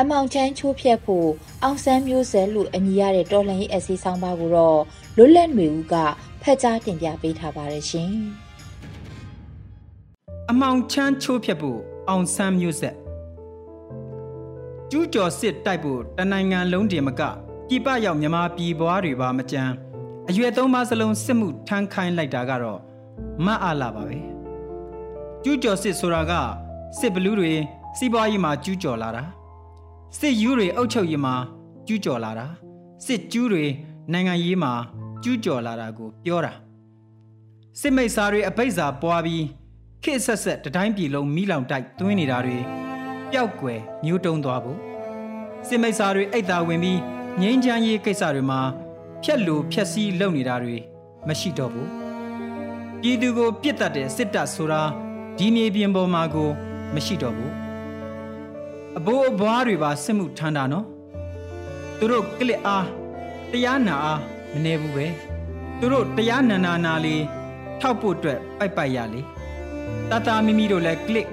[0.00, 1.28] အမောင်ချမ်းချိုးဖြတ်ဖို့
[1.62, 4.80] အောင်ဆန်းမျိုးဆက်လို့အမည်ရတဲ့တော်လှန်ရေးအစီဆောင်ပါကိုတော့
[5.16, 5.94] လွတ်လပ်နေဦးက
[6.42, 8.12] ဖက်ကြားတင်ပြပေးထားပါတယ်ရှင်
[10.50, 12.94] အမောင်ချမ်းချိုးဖြတ်ဖို့အောင်ဆန်းမျိုးဆက်
[14.90, 17.22] ကျူးကျော်စစ်တိုက်ဖို့တနိုင်ငံလုံးတည်မက
[17.68, 19.72] ပြည်ပရောက်မြန်မာပြည်ပွားတွေပါမကြမ်း
[20.28, 22.80] အရွယ်သုံးပါးစလုံးစစ်မှုထမ်းခိုင်းလိုက်တာကတော့
[23.44, 24.18] မအားလာပါပဲ
[25.42, 26.32] ကျူးကျော်စစ်ဆိုတာက
[26.98, 27.52] စစ်ဘလူးတွေ
[27.98, 29.24] စီးပွားရေးမှာကျူးကျော်လာတာ
[30.18, 31.34] စစ်ယူတွေအုပ်ချုပ်ရေးမှာ
[31.86, 32.46] ကျူးကျော်လာတာ
[33.06, 33.64] စစ်ကျူးတွေ
[34.12, 34.72] နိုင်ငံရေးမှာ
[35.22, 36.52] ကျူးကျော်လာတာကိုပြောတာ
[37.80, 39.44] စစ်မိတ်စာတွေအပိတ်စာပွားပြီး
[40.04, 42.58] ခေတ်ဆက်ဆက်တတိုင်းပြည်လုံးမိလောင်တိုက်သွင်းနေတာတွေ
[43.30, 44.78] ပျောက်ကွယ်မျိုးတုံးသွားဖို့
[45.68, 47.00] စစ်မိတ်စာတွေအိတ်သာဝင်ပြီး
[47.40, 48.60] ငိမ့်ချမ်းရေးကိစ္စတွေမှာ
[49.24, 50.76] ဖြက်လူဖြက်စီးလုပ်နေတာတွေ
[51.28, 51.99] မရှိတော့ဘူး
[53.02, 54.82] ပြည်သူကိုပြစ်တတ်တဲ့စစ်တပ်ဆိုတာ
[55.38, 56.50] ဒီမြေပြင်ပေါ်မှာကို
[56.94, 57.54] မရှိတော့ဘူး
[58.98, 60.86] အဘိုးအဘွားတွေပါစစ်မှုထမ်းတာနော်
[61.98, 62.86] သူတို့ကလစ်အား
[63.52, 64.20] တရားနာအား
[64.52, 65.06] မနေဘူးပဲ
[65.78, 67.24] သူတို့တရားနာနာနာလေး
[67.80, 69.20] ထောက်ဖို့အတွက်ပိုက်ပိုက်ရလေ
[70.10, 71.28] တတမိမိတို့လည်းကလစ်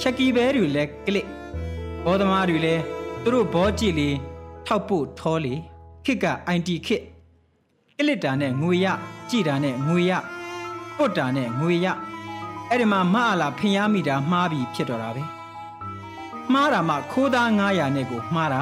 [0.00, 1.26] ရှက်ကီဘဲတွေလည်းကလစ်
[2.04, 2.82] ဘောသမားတွေလည်း
[3.22, 4.08] သူတို့ဘောကြည့်လေ
[4.66, 5.54] ထောက်ဖို့ထောလေ
[6.04, 6.26] ခစ်က
[6.56, 7.02] IT ခစ်
[7.98, 8.86] ကလစ်တာနဲ့ငွေရ
[9.30, 10.12] ကြည်တာနဲ့ငွေရ
[10.96, 11.86] ပုတ်တာနဲ့ငွေရ
[12.70, 15.22] အဲ့ဒီမှာမအလာဖင်ရမိတာမှားပြီးဖြစ်တော့တာပဲ
[16.52, 18.60] မှားတာမှခိုးသား900နဲ့ကိုမှားတာ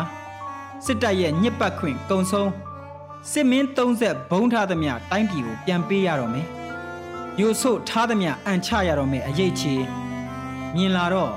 [0.85, 2.51] စစ်တပ်ရဲ့ညစ်ပတ်ခွင့်ကုံဆုံး
[3.31, 6.47] စစ်မင်း30ဘုံထားသမျှတိုင်းပြည်ကိုပြန်ပေးရတော့မယ်
[7.41, 9.75] ယူဆို့ထားသမျှအန်ချရတော့မယ်အရေးချေ
[10.75, 11.33] မြင်လာတော့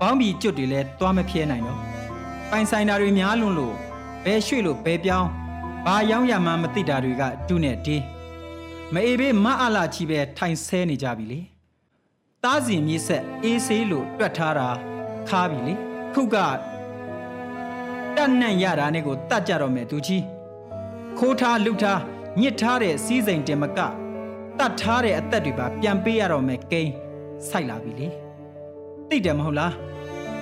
[0.00, 1.78] ဘောင်းဘီကျွတ်တွေလည်းသွားမပြဲနိုင်တော့
[2.50, 3.74] ပိုင်ဆိုင်တာတွေများလွန်းလို့
[4.24, 5.28] ဘယ်ရွှေ့လို့ဘယ်ပြောင်း
[5.84, 7.96] ဘာရောင်းရမှမသိတာတွေကတူးနဲ့ဒီ
[8.92, 11.40] မအေဘေးမအလာချီပဲထိုင်ဆဲနေကြပြီလေ
[12.44, 14.68] တားစီမြေဆက်အေးဆေးလို့တွက်ထားတာ
[15.28, 15.74] ခါပြီလေ
[16.14, 16.36] ခုက
[18.16, 20.24] တတ်နှံ့ရတာနဲ့ကိုတတ်ကြတော့မယ်သူကြီး
[21.18, 22.00] ခိုးထားလူထား
[22.40, 23.78] ညစ်ထားတဲ့စီးစိမ်တင်မက
[24.58, 26.92] တတ်ထားတဲ့အသက်တွေပါပြန်ပေးရတော့မယ်ကိန်း
[27.48, 28.08] စိုက်လာပြီလေ
[29.08, 29.72] သိတယ်မဟုတ်လား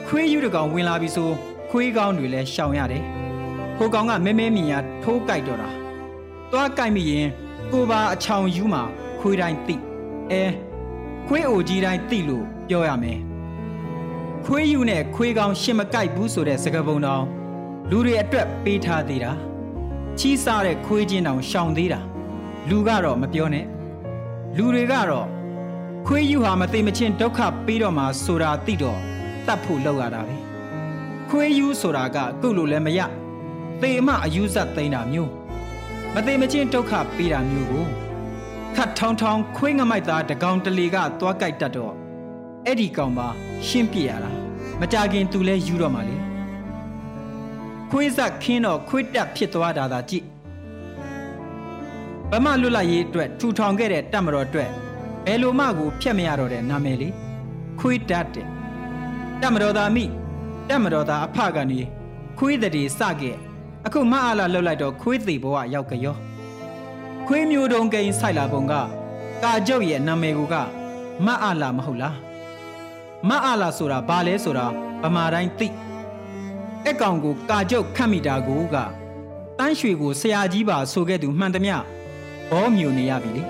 [0.06, 1.30] ခွေးယူတကောင်ဝင်လာပြီဆို
[1.70, 3.04] ခွေးကောင်းတွေလည်းရှောင်ရတယ်
[3.76, 5.68] ဟိုကောင်ကမဲမဲမြင်ရထိုးကြိုက်တော့တာ
[6.52, 7.28] သွားကြိုက်မိရင်
[7.70, 8.82] ကိုပါအချောင်ယူမှာ
[9.20, 9.76] ခွေးတိုင်းသိ
[10.30, 10.44] အဲ
[11.26, 13.18] ခွေးအိုကြီးတိုင်းသိလို့ပြောရမယ်
[14.44, 17.24] ခွေးယူနဲ့ခွေးကောင်းရှင်မကြိုက်ဘူးဆိုတဲ့စကားပုံတော်
[17.90, 19.32] လူတွေအတွက်ပေးထားသေးတာ
[20.18, 22.00] ချီးစားတဲ့ခွေးချင်းတောင်ရှောင်သေးတာ
[22.70, 23.66] လူကတော့မပြောနဲ့
[24.56, 25.26] လူတွေကတော့
[26.06, 28.98] ခွေးယူဟာမသိမချင်းဒုက္ခပေးတော့မှဆိုတာသိတော့
[29.46, 30.34] တတ်ဖို့လောက်ရတာပဲ
[31.28, 33.00] ခွေးယူဆိုတာကကုလို့လည်းမရ
[33.82, 35.30] သေမအယူဇတ်သိမ်းတာမျိုး
[36.14, 37.86] မသိမချင်းဒုက္ခပေးတာမျိုးကို
[38.76, 41.94] ခတ်ထောင်းထောင်းခွေးငမိုက်သားတကောင်တလီကသွားကြိုက်တတ်တော့
[42.66, 43.28] အဲ့ဒီကောင်ပါ
[43.66, 44.30] ရှင်းပြရတာ
[44.80, 46.16] မကြခင်သူလဲယူတော့မှလေ
[47.90, 50.24] ခွေးဆက်ခင်းတော့ခွေးတက်ဖြစ်သွားတာသာကြည့်
[52.30, 54.70] ဗမာလွတ်လပ်ရေးအတွက်ထူထောင်ခဲ့တဲ့တပ်မတော်အတွက်
[55.26, 57.14] ဘယ်လိုမှကိုဖျက်မရတော့တဲ့နာမည်လေး
[57.80, 58.46] ခွေးတက်တဲ့
[59.42, 60.04] တပ်မတော်သားမိ
[60.68, 61.80] တပ်မတော်သားအဖကနေ
[62.38, 63.36] ခွေးတည်းစခဲ့
[63.86, 66.16] အခုမအားလာလှုပ်လိုက်တော့ခွေးသေးဘဝရောက်ကြရော
[67.26, 68.74] ခွေးမျိုးတုံးကိန်းဆိုင်လာပုံက
[69.42, 70.54] ကာကျုပ်ရဲ့နာမည်က
[71.26, 72.16] မအားလာမဟုတ်လား
[73.28, 74.66] မအားလာဆိုတာဘာလဲဆိုတာ
[75.02, 75.68] ဗမာတိုင်းသိ
[76.88, 78.76] အကောင်ကိုကာကျုပ်ခတ်မိတာကိုက
[79.58, 81.76] တန်းရွှေကိုဆရာကြီးပါဆိုခဲ့သူမှန်သမျှ
[82.50, 83.44] ဘောမြူနေရပြီလေ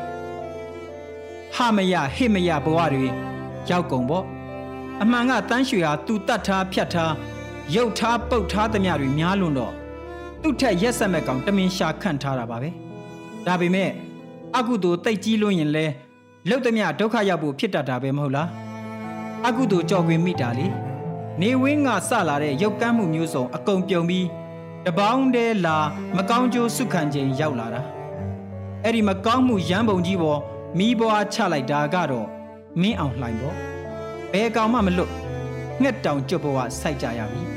[1.55, 3.07] ဟာမရဟိမရဘဝတွေ
[3.71, 4.25] ရောက်ကုန်ပေါ့
[5.03, 7.13] အမှန်ကတန်းရွှေဟာသူတတ်ထားဖြတ်ထား
[7.75, 9.82] ရုပ်ထားပုတ်ထားသမျှတွေများလွန်းတော့
[10.43, 12.71] သူ့ထက်ရက်ဆက်မဲ့ကောင်တမင်ရှာခန့်ထားတာပါပဲ
[13.47, 13.91] ဒါပေမဲ့
[14.57, 15.87] အကုသိုလ်တိတ်ကြီးလွန်းရင်လဲ
[16.49, 18.49] လုတ်သမျှဒုက္ခရောက်ဖို့ဖြစ်တတ်တာပဲမဟုတ်လား
[19.47, 20.67] အကုသိုလ်ကြော်ခွင်မိတာလေ
[21.41, 24.27] နေဝင်းကစလာတဲ့ရုပ်ကမ်းမှုမျိုးစုံအကုန်ပြုံပြီး
[24.87, 25.77] တပေါင်းတည်းလာ
[26.17, 27.83] မကောင်းကျိုးစုခံခြင်းရောက်လာတာ
[28.85, 30.41] အဲ့ဒီမကောင်းမှုရမ်းပုံကြီးပေါ်
[30.79, 32.27] မိဘွားချလိုက်တာကတော့
[32.81, 33.57] မင်းအောင်လှိုင်ပေါ့
[34.33, 35.11] ဘယ်ကောင်မှမလွတ်
[35.83, 37.52] ငှက်တောင်ကျွတ်ဘဝစိုက်ကြရပြီ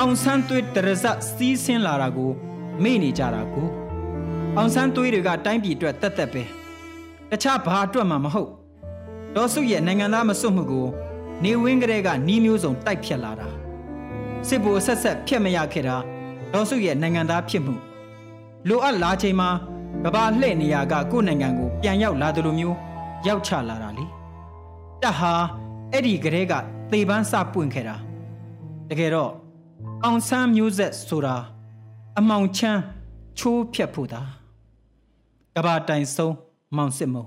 [0.00, 1.04] အောင်ဆန်းသွေးတရဇ
[1.34, 2.30] စီးဆင်းလာတာကို
[2.82, 3.68] မေ့နေကြတာကို
[4.56, 6.42] အောင်ဆန်းသွေးတွေကတိုင်းပြည်အတွက်တက်တက်ပဲ
[7.30, 8.50] တခြားဘာအတွက်မှမဟုတ်
[9.34, 10.86] ဒေါ်စုရဲ့နိုင်ငံသားမစွတ်မှုကို
[11.44, 13.48] နေဝင်းကလေးကနီးမျိုးစုံတိုက်ဖြတ်လာတာ
[14.48, 15.96] စစ်ဘိုလ်ဆက်ဆက်ဖျက်မရခဲ့တာ
[16.52, 17.74] ဒေါ်စုရဲ့နိုင်ငံသားဖြစ်မှု
[18.68, 19.50] လိုအပ်လာချိန်မှာ
[20.04, 22.76] ကဘာလှဲ့နေရကကိုယ့်နိုင်ငံကိုပြန်ရောက်လာတယ်လို့မျိုး
[23.26, 24.04] ရောက်ချလာတာလေ
[25.02, 25.32] တဟာ
[25.92, 26.52] အဲ့ဒီကလေးက
[26.92, 27.96] သေပန်းစပွင့်ခဲ့တာ
[28.90, 29.32] တကယ်တော့
[30.04, 31.36] အောင်ဆန်းမျိုးဆက်ဆိုတာ
[32.18, 32.80] အမောင်ချမ်း
[33.38, 34.22] ချိုးဖြတ်ဖို့တာ
[35.56, 36.34] ကဘာတိုင်ဆုံး
[36.76, 37.24] မောင်စစ်မုံ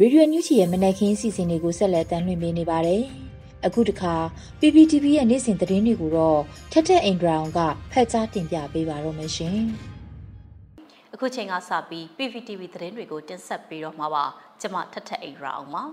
[0.00, 3.02] ရေဒီယိုညူချီရဲ့မနက်ခင်းစီစဉ်တွေကိုဆက်လက်တင်ပြနေပါတယ်။
[3.66, 4.14] အခုတခါ
[4.60, 6.40] PPTV ရဲ့နေ့စဉ်သတင်းတွေကိုတော့
[6.72, 7.60] ထက်ထက်အင်ဒရာအောင်က
[7.92, 9.58] ဖတ်ကြားတင်ပြပေးပါတော့မယ်ရှင်။
[11.14, 14.24] အခုချိန်ကစပြီး PVTV သတင်းတွေကိုတင်ဆက်ပေးတော့မှာပါ
[14.60, 15.84] ကျွန်မထက်ထက်အိရာအောင်ပါ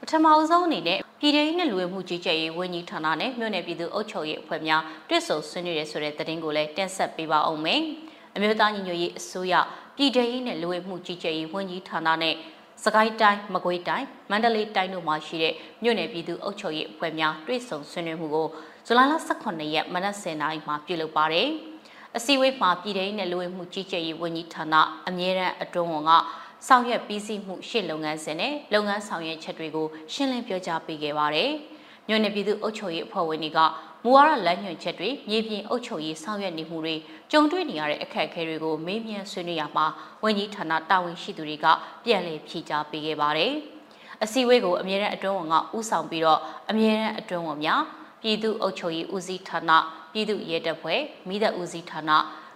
[0.00, 7.80] ပထမအဆုံးအနေနဲ့ပြည်ထောင်စုနဲ့လူဝင်မှုကြီးကြပ်ရေးဝန်ကြီးဌာနနဲ့မြို့နယ်ပြည်သူ့အုပ်ချုပ်ရေးအဖွဲ့များတွဲဆုံဆွေးနွေးရဆိုတဲ့သတင်းကိုလည်းတင်ဆက်ပေးပါအောင်မယ်
[8.34, 9.54] အမျိုးသားညီညွတ်ရေးအစိုးရ
[9.96, 12.34] ပြည်ထောင်စုနဲ့လူဝင်မှုကြီးကြပ်ရေးဝန်ကြီးဌာနနဲ့
[12.84, 18.46] စကိုင်းတိုင်းမကွေးတိုင်းမန္တလေးတိုင်းတို့မှာရှိတဲ့မြို့နယ်ပြည်သူ့အုပ်ချုပ်ရေးအဖွဲ့များတွဲဆုံဆွေးနွေးမှုကို
[18.86, 21.48] ဇူလိုင်လ18ရက်မနက်10:00နာရီမှာပြုလုပ်ပါတယ်။
[22.18, 24.74] အစည်းအဝေးမှာပြည်ထောင်နဲ့လူဝင်မှုကြီးကြပ်ရေးဝန်ကြီးဌာန
[25.08, 26.12] အမြဲတမ်းအတွင်းဝန်က
[26.66, 31.50] ဆောင်ရွက်ပြီးစီးမှုရှေ့လုပ်ငန်းစဉ်နဲ့လုပ်ငန်းဆောင်ရွက်ချက်တွေကိုရှင်းလင်းပြောကြားပေးခဲ့ပါတယ်။
[32.08, 33.58] မြို့နယ်ပြည်သူ့အုပ်ချုပ်ရေးအဖွဲ့ဝင်တွေက
[34.04, 36.94] မူဝါဒလမ်းညွှန်ချက်တွေမြေပြင်အုပ်ချုပ်ရေးဆောင်ရွက်နေမှုတွေ
[37.32, 39.86] ကြုံတွေ့နေရတဲ့အခက်အခဲတွေကိုမေးမြန်းဆွေးနွေးရမှာ
[40.22, 41.66] ဝန်ကြီးဌာနတာဝန်ရှိသူတွေက
[42.04, 43.52] ပြန်လည်ဖြေကြားပေးခဲ့ပါတယ်။
[44.22, 47.82] အစည်းအဝေးကိုအမြဲတမ်းအတွင်းဝန်ကဥဆောင်ပြီးတော့အမြဲတမ်းအတွင်းဝန်များ
[48.22, 49.70] ပြည်သူ့အုပ်ချုပ်ရေးဦးစီးဌာန
[50.16, 52.10] ပြည်သူ့ရဲတပ်ဖွဲ့မိသက်ဦးစီးဌာန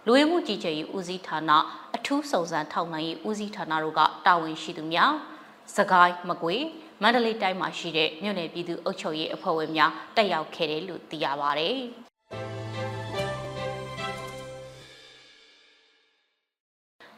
[0.06, 1.50] လူဝင်မှုကြီးကြပ်ရေးဦးစီးဌာန
[1.96, 5.12] အထူးစုံစမ်းထောက်လှမ်းရေးဦးစီးဌာနတို့ကတာဝန်ရှိသူများ
[5.76, 6.56] စကိုင်းမကွေ
[7.02, 11.68] မန္တလေးတိုင်းမှာရှိတဲ့မြို့နယ်ပြည်သူ့အုပ်ချုပ်ရေးအဖွဲ့ဝင်များတက်ရောက်ခဲ့တယ်လို့သိရပါဗျ။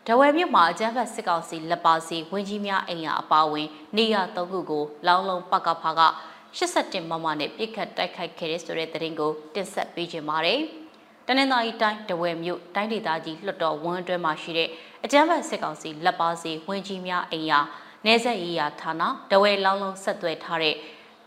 [0.07, 6.00] တဝယ်မြို့မှာအကြမ်းဖက်စစ်ကောင်စီလက်ပါစီဝင်းကြီးများအိမ်ယာအပါအဝင် နေရသုံးခုကိုလောင်းလုံးပကဖာက
[6.59, 10.61] 87မမနဲ့ပြစ်ခတ်တိုက်ခိုက်ခဲ့တဲ့ဆိုတဲ့သတင်းကိုတင်ဆက်ပေးခြင်းပါတယ်။
[11.27, 14.69] တနင်္သာရီတိုင်းတဝယ်မြို့တိုင်းဒေသကြီးလွှတ်တော်ဝန်းအတွင်းမှာရှိတဲ့
[15.05, 17.61] အကြမ်းဖက်စစ်ကောင်စီလက်ပါစီဝင်းကြီးများအိမ်ယာ
[18.07, 20.75] နေဆက်ရေးရာဌာနတဝဲလောင်းလုံးဆက်သွဲထားတဲ့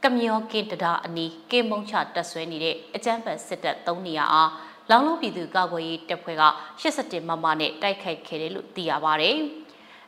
[0.04, 4.52] ကမျောကင်းတဒါအနီးကင်းမုံချတက်ဆွဲနေတဲ့အကြမ်းဖက်စစ်တပ်၃နေရာအား
[4.90, 6.44] လောင်းလုံးပြည်သူ့ကာကွယ်ရေးတပ်ဖွဲ့က
[6.82, 9.32] 87မမနဲ့တိုက်ခိုက်ခဲ့တယ်လို့သိရပါဗျ။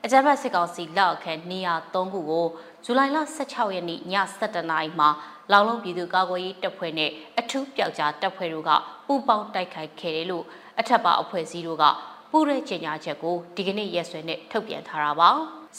[0.07, 2.45] အကြမ်းဖက်စစ်ကောင်စီလက်အောက်ခံနေရာ၃ခုကို
[2.85, 5.09] ဇူလိုင်လ16ရက်နေ့ည7:00နာရီမှာ
[5.51, 8.71] လောင်လုံးပြည်သူ့ကာကွယ်ရေးတပ်ဖွဲ့နဲ့အထူးပျောက်ကြားတပ်ဖွဲ့တို့က
[9.07, 10.45] ပူးပေါင်းတိုက်ခိုက်ခဲ့တယ်လို့
[10.79, 11.83] အထက်ပါအဖွဲ့အစည်းတို့က
[12.31, 15.29] ပူးရဲကြေညာချက်ကိုဒီကနေ့ရက်စွဲနဲ့ထုတ်ပြန်ထားတာပါ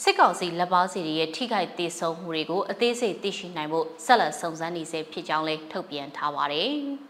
[0.01, 7.08] စစ်ကောင်စီလက်ပါစီတွေရဲ့ထိခိုက်ဒေဆုံးမှုတွေကိုအသေးစိတ်သိရှိနိုင်ဖို့ဆက်လက်စုံစမ်းနေစေဖြစ်ကြောင်းလည်းထုတ်ပြန်ထားပါတယ်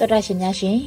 [0.00, 0.78] တော်တာရှင်များရှင်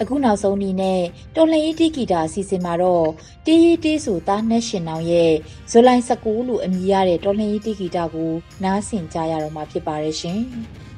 [0.00, 1.00] အခုနောက်ဆုံးအနေနဲ့
[1.36, 3.06] တော်လှန်ရေးတီဂီတာအစီအစဉ်မှာတော့
[3.46, 5.32] တီးရီတီးဆိုသားနှက်ရှင်နောင်ရဲ့
[5.70, 8.32] ဇူလိုင်19လို့အမည်ရတဲ့တော်လှန်ရေးတီဂီတာကို
[8.64, 10.40] နားဆင်ကြရတော့မှာဖြစ်ပါတယ်ရှင်။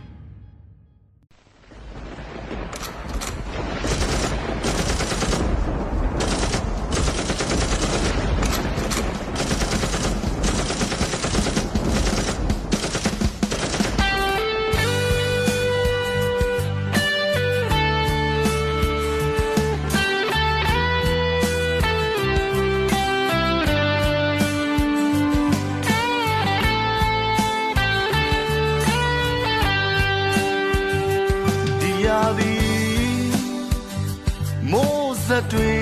[35.37, 35.77] သက်တွေ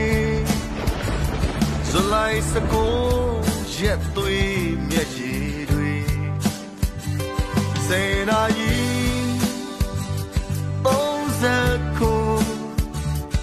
[1.88, 2.94] ဇူလိုင်စကို
[3.78, 5.94] ရက်သွေးမျက်ရည်တွေ
[7.86, 9.38] စေနာကြီး
[10.84, 11.56] ပုံစံ
[11.98, 12.24] ကို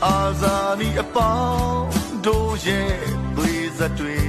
[0.05, 1.85] အာဇာနည်အပေါင်း
[2.25, 2.93] တို့ရဲ့
[3.37, 4.19] သွေးစက်တွေ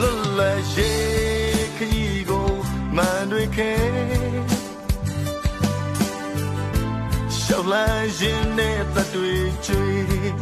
[0.00, 2.48] လွတ်လပ်ရေးခရီးကို
[2.96, 3.72] မှန်တွေခဲ
[7.70, 9.34] လန်းရင်နဲ့တတွေ
[9.66, 10.32] ကျွေး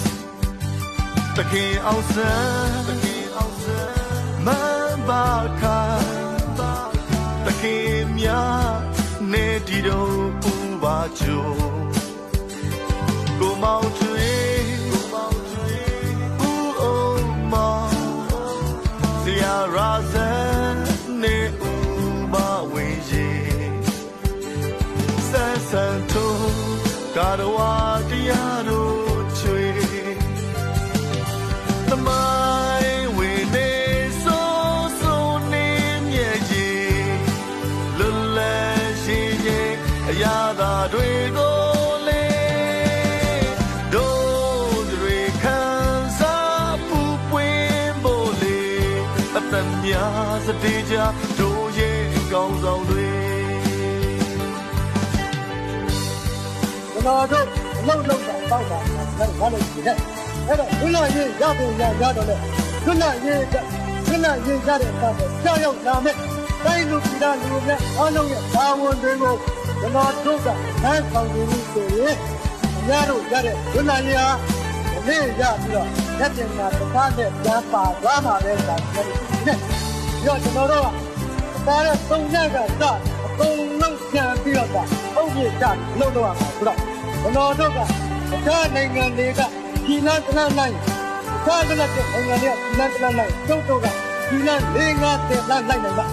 [1.37, 5.29] တခင်အောင်ဆန်းတခင်အောင်ဆန်းမန်ပါ
[5.61, 5.81] ခါ
[7.47, 8.73] တခင်များ
[9.33, 11.47] နေဒီတော့ပူပါချို
[13.39, 14.31] ကိုမောင်ထွေ
[14.91, 15.75] ကိုမောင်ထွေ
[16.49, 17.95] ဦးအောင်မောင်
[19.23, 20.42] ဆရာရာဇ
[57.05, 57.47] ကျွန်တော်တို့
[57.81, 59.95] အလုံးလုံးတာတောက်တာလည်းဘာလို့ဒီလဲ
[60.47, 62.37] အဲ့တော့ဘုရားရေးရဖို့ရရတော့လေ
[62.85, 63.55] ဘုရားရေးက
[64.09, 66.17] ဘုရားရေးရတဲ့အခါမှာကြောက်ရောက်လာမဲ့
[66.65, 69.35] တိုင်းလူပြည်သားလူနဲ့အားလုံးရဲ့ဘာဝန်တွေကို
[69.81, 70.47] ကျွန်တော်တို့က
[70.83, 72.17] ဟန်ဆောင်နေပြီဆိုရင်
[72.77, 74.29] အများတို့ရတဲ့ဘုရားရေးဟာ
[74.93, 75.89] ဒီနေ့ရပြီးတော့
[76.19, 80.87] လက်တင်မှာတစ်ခါနဲ့ပြန်ပါသွားမှာပဲဆိုတာပြောတယ်နဲ့ပြီးတော့ကျွန်တော်တို့က
[81.67, 82.85] ဒါရသုံးရကစ
[83.25, 85.65] အကုန်လုံးပြန်ပြီးတော့ပုံပြချ
[85.99, 86.92] လုံးတော့မှာဆိုတော့
[87.23, 87.79] ကျွန်တော်တို့က
[88.33, 89.41] အခြားနိုင်ငံတွေက
[89.87, 90.75] ဒီလန်းတလန်းနိုင်
[91.35, 93.87] အခြားနိုင်ငံတွေကနိုင်ငံတွေကဒီလန်းတလန်းနိုင်ကျုပ်တို့က
[94.29, 94.89] ဒီလန်း၄၅
[95.29, 96.07] ၀လန်းနိုင်နိုင်ပါ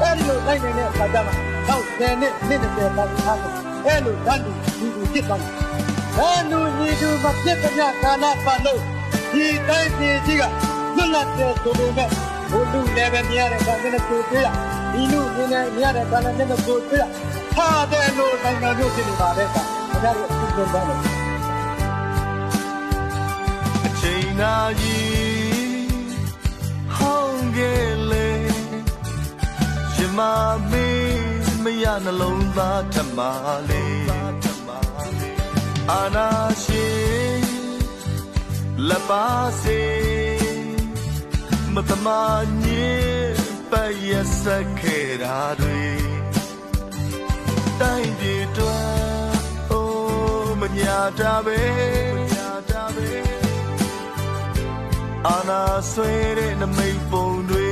[0.00, 1.32] အဲဒီလိုနိုင်နိုင်တဲ့အခါကျမှ
[1.68, 3.52] တော့10နှစ်နှစ်20လောက်ထားတယ်
[3.86, 5.52] အဲလိုဓာတ်လူဒီလူဖြစ်သွားတယ်
[6.16, 8.80] ဓာတ်လူညီသူမဖြစ်တဲ့ကာလပတ်လို့
[9.32, 10.42] ဒီတိုင်းပြည်ကြီးက
[10.96, 12.08] လွတ်လပ်တဲ့သူတွေနဲ့
[12.50, 14.48] ဘုလူလည်းပဲမြရတဲ့ကာလနဲ့ကိုတွေ့ရ
[14.92, 17.04] ဒီလူနေနေမြရတဲ့ကာလနဲ့ကိုတွေ့ရ
[17.54, 21.02] ထားတဲ့လိုနိုင်ငံတို့ဖြစ်နေပါတဲ့က ခင်ဗျားတို့အသိဉာဏ်ပါလို့
[23.86, 26.00] အချိန်နာကြီး
[26.96, 27.58] ဟောင်းက
[28.10, 28.52] လေး
[29.92, 30.20] ရှင်မ
[30.70, 33.18] မေးမရနှလုံးသားထမ
[33.68, 34.06] လေး
[35.90, 36.28] အာနာ
[36.62, 36.88] ရှိ
[38.88, 39.26] လပါ
[39.62, 39.82] စေ
[41.74, 42.06] မတမ
[42.64, 42.90] ညေ
[43.70, 43.72] ပ
[44.08, 44.10] ယ
[44.40, 44.44] စ
[44.78, 45.80] ခေရာတွေ
[47.80, 48.99] တိုင်းပြည်တွင်အိုး
[50.70, 51.60] မညာတာပဲ
[52.16, 53.10] မညာတာပဲ
[55.26, 57.70] အာနာဆွေတဲ့နမိတ်ပုံတွေ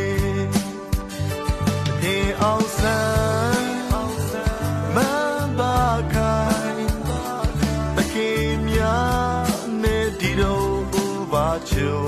[2.01, 3.73] ဒီအောင်ဆန်း
[4.95, 5.79] မန်ပါ
[6.15, 6.89] ခိုင်
[7.97, 8.31] တကေ
[8.67, 8.99] မြာ
[9.83, 12.01] နေဒီတော့ဘူပါချို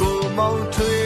[0.00, 1.05] ကိုမောင်ထွေ